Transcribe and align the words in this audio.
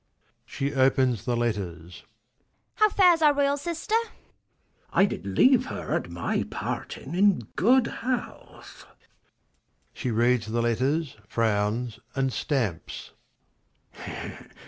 \_She 0.49 0.75
opens 0.75 1.25
the 1.25 1.37
letters. 1.37 2.01
Ragan. 2.01 2.49
How 2.73 2.89
fares 2.89 3.21
our 3.21 3.35
royal 3.35 3.55
sister? 3.55 3.93
Mess. 4.05 4.11
I 4.91 5.05
did 5.05 5.27
leave 5.27 5.67
her, 5.67 5.93
at 5.95 6.09
my 6.09 6.41
parting, 6.49 7.13
in 7.13 7.41
good 7.55 7.85
health. 7.85 8.87
[_She 9.95 10.11
reads 10.11 10.47
the 10.47 10.61
letters, 10.63 11.17
frowns, 11.29 11.99
and 12.15 12.33
stamps. 12.33 13.11